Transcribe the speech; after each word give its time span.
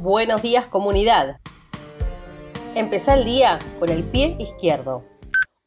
Buenos 0.00 0.42
días 0.42 0.68
comunidad. 0.68 1.40
Empezá 2.76 3.14
el 3.14 3.24
día 3.24 3.58
con 3.80 3.88
el 3.88 4.04
pie 4.04 4.36
izquierdo. 4.38 5.02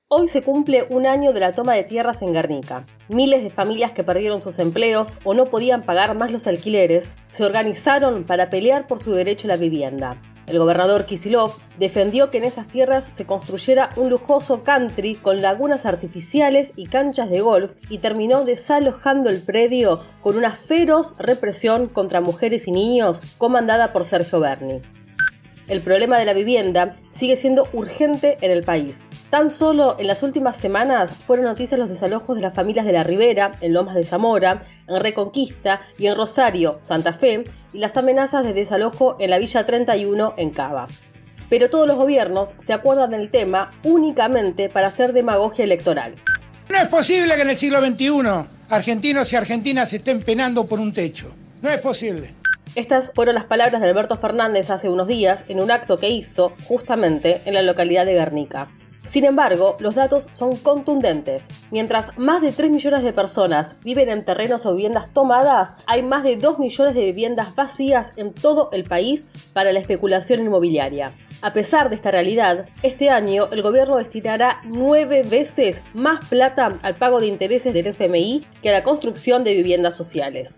Hoy 0.07 0.29
se 0.29 0.41
cumple 0.41 0.87
un 0.89 1.05
año 1.05 1.33
de 1.33 1.41
la 1.41 1.51
toma 1.51 1.73
de 1.73 1.83
tierras 1.83 2.21
en 2.21 2.31
Guernica. 2.31 2.85
Miles 3.09 3.43
de 3.43 3.49
familias 3.49 3.91
que 3.91 4.05
perdieron 4.05 4.41
sus 4.41 4.57
empleos 4.59 5.17
o 5.25 5.33
no 5.33 5.47
podían 5.47 5.83
pagar 5.83 6.15
más 6.15 6.31
los 6.31 6.47
alquileres 6.47 7.09
se 7.29 7.43
organizaron 7.43 8.23
para 8.23 8.49
pelear 8.49 8.87
por 8.87 9.01
su 9.01 9.11
derecho 9.11 9.47
a 9.47 9.49
la 9.49 9.57
vivienda. 9.57 10.15
El 10.47 10.59
gobernador 10.59 11.05
Kisilov 11.05 11.53
defendió 11.77 12.29
que 12.29 12.39
en 12.39 12.43
esas 12.43 12.67
tierras 12.67 13.09
se 13.11 13.25
construyera 13.25 13.89
un 13.95 14.09
lujoso 14.09 14.63
country 14.63 15.15
con 15.15 15.41
lagunas 15.41 15.85
artificiales 15.85 16.73
y 16.75 16.87
canchas 16.87 17.29
de 17.29 17.41
golf 17.41 17.73
y 17.89 17.99
terminó 17.99 18.43
desalojando 18.43 19.29
el 19.29 19.41
predio 19.41 20.01
con 20.21 20.37
una 20.37 20.51
feroz 20.51 21.13
represión 21.17 21.87
contra 21.87 22.21
mujeres 22.21 22.67
y 22.67 22.71
niños 22.71 23.21
comandada 23.37 23.93
por 23.93 24.05
Sergio 24.05 24.39
Berni. 24.39 24.81
El 25.67 25.81
problema 25.81 26.17
de 26.17 26.25
la 26.25 26.33
vivienda 26.33 26.97
sigue 27.11 27.37
siendo 27.37 27.67
urgente 27.73 28.37
en 28.41 28.51
el 28.51 28.63
país. 28.63 29.03
Tan 29.29 29.51
solo 29.51 29.95
en 29.99 30.07
las 30.07 30.23
últimas 30.23 30.57
semanas 30.57 31.13
fueron 31.27 31.45
noticias 31.45 31.79
los 31.79 31.89
desalojos 31.89 32.35
de 32.35 32.41
las 32.41 32.53
familias 32.53 32.85
de 32.85 32.93
la 32.93 33.03
Ribera, 33.03 33.51
en 33.61 33.73
Lomas 33.73 33.95
de 33.95 34.05
Zamora, 34.05 34.63
en 34.87 35.01
Reconquista 35.01 35.81
y 35.97 36.07
en 36.07 36.15
Rosario, 36.15 36.79
Santa 36.81 37.13
Fe, 37.13 37.43
y 37.73 37.79
las 37.79 37.97
amenazas 37.97 38.43
de 38.43 38.53
desalojo 38.53 39.15
en 39.19 39.29
la 39.29 39.37
Villa 39.37 39.65
31 39.65 40.33
en 40.37 40.49
Cava. 40.51 40.87
Pero 41.49 41.69
todos 41.69 41.85
los 41.85 41.97
gobiernos 41.97 42.55
se 42.59 42.73
acuerdan 42.73 43.09
del 43.09 43.29
tema 43.29 43.69
únicamente 43.83 44.69
para 44.69 44.87
hacer 44.87 45.11
demagogia 45.11 45.65
electoral. 45.65 46.15
No 46.69 46.77
es 46.77 46.87
posible 46.87 47.35
que 47.35 47.41
en 47.41 47.49
el 47.49 47.57
siglo 47.57 47.85
XXI 47.85 48.61
argentinos 48.69 49.33
y 49.33 49.35
argentinas 49.35 49.91
estén 49.91 50.21
penando 50.21 50.65
por 50.65 50.79
un 50.79 50.93
techo. 50.93 51.29
No 51.61 51.69
es 51.69 51.81
posible. 51.81 52.40
Estas 52.73 53.11
fueron 53.13 53.35
las 53.35 53.43
palabras 53.43 53.81
de 53.81 53.89
Alberto 53.89 54.15
Fernández 54.15 54.69
hace 54.69 54.87
unos 54.87 55.09
días 55.09 55.43
en 55.49 55.59
un 55.59 55.71
acto 55.71 55.99
que 55.99 56.09
hizo 56.09 56.53
justamente 56.69 57.41
en 57.43 57.53
la 57.53 57.63
localidad 57.63 58.05
de 58.05 58.13
Guernica. 58.13 58.69
Sin 59.05 59.25
embargo, 59.25 59.75
los 59.79 59.93
datos 59.93 60.29
son 60.31 60.55
contundentes. 60.55 61.49
Mientras 61.69 62.17
más 62.17 62.41
de 62.41 62.53
3 62.53 62.71
millones 62.71 63.03
de 63.03 63.11
personas 63.11 63.75
viven 63.83 64.07
en 64.07 64.23
terrenos 64.23 64.65
o 64.65 64.73
viviendas 64.73 65.11
tomadas, 65.11 65.75
hay 65.85 66.01
más 66.01 66.23
de 66.23 66.37
2 66.37 66.59
millones 66.59 66.95
de 66.95 67.03
viviendas 67.03 67.55
vacías 67.55 68.11
en 68.15 68.31
todo 68.31 68.69
el 68.71 68.85
país 68.85 69.27
para 69.51 69.73
la 69.73 69.79
especulación 69.79 70.39
inmobiliaria. 70.39 71.13
A 71.41 71.51
pesar 71.51 71.89
de 71.89 71.95
esta 71.95 72.11
realidad, 72.11 72.69
este 72.83 73.09
año 73.09 73.49
el 73.51 73.63
gobierno 73.63 73.97
destinará 73.97 74.61
nueve 74.63 75.23
veces 75.23 75.81
más 75.93 76.23
plata 76.29 76.79
al 76.83 76.95
pago 76.95 77.19
de 77.19 77.27
intereses 77.27 77.73
del 77.73 77.87
FMI 77.87 78.45
que 78.61 78.69
a 78.69 78.73
la 78.73 78.83
construcción 78.83 79.43
de 79.43 79.55
viviendas 79.55 79.97
sociales. 79.97 80.57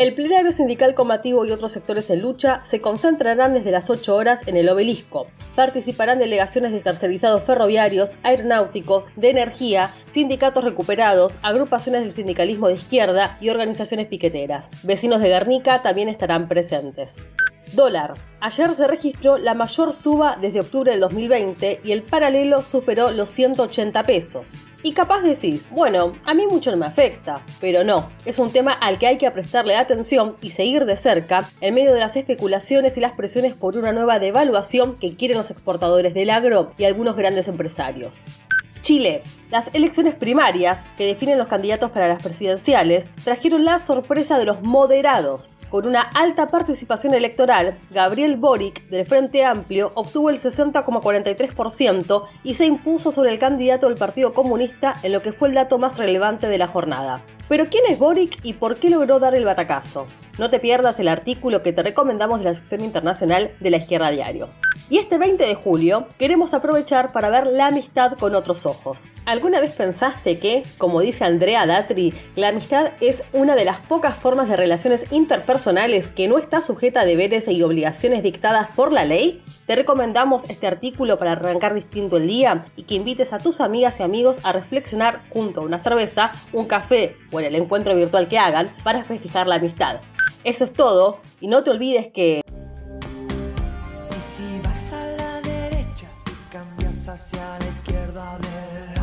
El 0.00 0.14
plenario 0.14 0.50
sindical 0.50 0.94
combativo 0.94 1.44
y 1.44 1.50
otros 1.50 1.72
sectores 1.72 2.08
en 2.08 2.22
lucha 2.22 2.64
se 2.64 2.80
concentrarán 2.80 3.52
desde 3.52 3.70
las 3.70 3.90
8 3.90 4.16
horas 4.16 4.40
en 4.46 4.56
el 4.56 4.66
obelisco. 4.70 5.26
Participarán 5.54 6.18
delegaciones 6.18 6.72
de 6.72 6.80
tercerizados 6.80 7.42
ferroviarios, 7.44 8.16
aeronáuticos, 8.22 9.08
de 9.16 9.28
energía, 9.28 9.90
sindicatos 10.10 10.64
recuperados, 10.64 11.34
agrupaciones 11.42 12.00
del 12.00 12.14
sindicalismo 12.14 12.68
de 12.68 12.74
izquierda 12.76 13.36
y 13.42 13.50
organizaciones 13.50 14.06
piqueteras. 14.06 14.70
Vecinos 14.84 15.20
de 15.20 15.28
Guernica 15.28 15.82
también 15.82 16.08
estarán 16.08 16.48
presentes. 16.48 17.18
Dólar. 17.72 18.14
Ayer 18.40 18.74
se 18.74 18.86
registró 18.86 19.38
la 19.38 19.54
mayor 19.54 19.92
suba 19.94 20.36
desde 20.40 20.60
octubre 20.60 20.90
del 20.90 21.00
2020 21.00 21.80
y 21.84 21.92
el 21.92 22.02
paralelo 22.02 22.62
superó 22.62 23.10
los 23.10 23.30
180 23.30 24.02
pesos. 24.02 24.54
Y 24.82 24.92
capaz 24.92 25.20
decís, 25.20 25.68
bueno, 25.70 26.12
a 26.26 26.32
mí 26.32 26.46
mucho 26.46 26.70
no 26.70 26.78
me 26.78 26.86
afecta, 26.86 27.44
pero 27.60 27.84
no, 27.84 28.08
es 28.24 28.38
un 28.38 28.50
tema 28.50 28.72
al 28.72 28.98
que 28.98 29.06
hay 29.06 29.18
que 29.18 29.30
prestarle 29.30 29.76
atención 29.76 30.36
y 30.40 30.50
seguir 30.50 30.86
de 30.86 30.96
cerca 30.96 31.48
en 31.60 31.74
medio 31.74 31.92
de 31.92 32.00
las 32.00 32.16
especulaciones 32.16 32.96
y 32.96 33.00
las 33.00 33.12
presiones 33.12 33.52
por 33.52 33.76
una 33.76 33.92
nueva 33.92 34.18
devaluación 34.18 34.96
que 34.96 35.16
quieren 35.16 35.36
los 35.36 35.50
exportadores 35.50 36.14
del 36.14 36.30
agro 36.30 36.72
y 36.78 36.84
algunos 36.84 37.16
grandes 37.16 37.46
empresarios. 37.46 38.24
Chile. 38.82 39.22
Las 39.50 39.70
elecciones 39.72 40.14
primarias, 40.14 40.80
que 40.96 41.06
definen 41.06 41.38
los 41.38 41.48
candidatos 41.48 41.90
para 41.90 42.08
las 42.08 42.22
presidenciales, 42.22 43.10
trajeron 43.24 43.64
la 43.64 43.78
sorpresa 43.78 44.38
de 44.38 44.44
los 44.44 44.62
moderados, 44.62 45.50
con 45.70 45.86
una 45.86 46.02
alta 46.02 46.48
participación 46.48 47.14
electoral, 47.14 47.78
Gabriel 47.92 48.36
Boric, 48.36 48.88
del 48.88 49.06
Frente 49.06 49.44
Amplio, 49.44 49.92
obtuvo 49.94 50.28
el 50.28 50.40
60,43% 50.40 52.24
y 52.42 52.54
se 52.54 52.66
impuso 52.66 53.12
sobre 53.12 53.30
el 53.30 53.38
candidato 53.38 53.88
del 53.88 53.96
Partido 53.96 54.34
Comunista 54.34 54.96
en 55.04 55.12
lo 55.12 55.22
que 55.22 55.32
fue 55.32 55.48
el 55.48 55.54
dato 55.54 55.78
más 55.78 55.96
relevante 55.96 56.48
de 56.48 56.58
la 56.58 56.66
jornada. 56.66 57.22
Pero 57.48 57.68
¿quién 57.70 57.84
es 57.88 58.00
Boric 58.00 58.38
y 58.42 58.54
por 58.54 58.78
qué 58.78 58.90
logró 58.90 59.20
dar 59.20 59.36
el 59.36 59.44
batacazo? 59.44 60.08
No 60.38 60.50
te 60.50 60.58
pierdas 60.58 60.98
el 60.98 61.06
artículo 61.08 61.62
que 61.62 61.72
te 61.72 61.82
recomendamos 61.82 62.40
de 62.40 62.46
la 62.46 62.54
sección 62.54 62.82
internacional 62.82 63.52
de 63.60 63.70
la 63.70 63.76
Izquierda 63.76 64.10
Diario. 64.10 64.48
Y 64.90 64.98
este 64.98 65.18
20 65.18 65.44
de 65.44 65.54
julio 65.54 66.08
queremos 66.18 66.52
aprovechar 66.52 67.12
para 67.12 67.30
ver 67.30 67.46
la 67.46 67.68
amistad 67.68 68.18
con 68.18 68.34
otros 68.34 68.66
ojos. 68.66 69.06
¿Alguna 69.24 69.60
vez 69.60 69.72
pensaste 69.72 70.40
que, 70.40 70.64
como 70.78 71.00
dice 71.00 71.24
Andrea 71.24 71.64
Datri, 71.64 72.12
la 72.34 72.48
amistad 72.48 72.90
es 73.00 73.22
una 73.32 73.54
de 73.54 73.64
las 73.64 73.86
pocas 73.86 74.18
formas 74.18 74.48
de 74.48 74.56
relaciones 74.56 75.04
interpersonales 75.12 76.08
que 76.08 76.26
no 76.26 76.38
está 76.38 76.60
sujeta 76.60 77.02
a 77.02 77.04
deberes 77.04 77.46
y 77.46 77.62
obligaciones 77.62 78.24
dictadas 78.24 78.66
por 78.74 78.92
la 78.92 79.04
ley? 79.04 79.44
Te 79.66 79.76
recomendamos 79.76 80.42
este 80.50 80.66
artículo 80.66 81.18
para 81.18 81.32
arrancar 81.32 81.72
distinto 81.72 82.16
el 82.16 82.26
día 82.26 82.64
y 82.74 82.82
que 82.82 82.96
invites 82.96 83.32
a 83.32 83.38
tus 83.38 83.60
amigas 83.60 84.00
y 84.00 84.02
amigos 84.02 84.38
a 84.42 84.50
reflexionar 84.52 85.20
junto 85.30 85.60
a 85.60 85.64
una 85.64 85.78
cerveza, 85.78 86.32
un 86.52 86.66
café 86.66 87.14
o 87.30 87.38
en 87.38 87.46
el 87.46 87.54
encuentro 87.54 87.94
virtual 87.94 88.26
que 88.26 88.40
hagan 88.40 88.74
para 88.82 89.04
festejar 89.04 89.46
la 89.46 89.54
amistad. 89.54 90.00
Eso 90.42 90.64
es 90.64 90.72
todo 90.72 91.20
y 91.38 91.46
no 91.46 91.62
te 91.62 91.70
olvides 91.70 92.08
que 92.08 92.42
hacia 97.12 97.58
la 97.58 97.66
izquierda 97.66 98.38
de 98.38 98.99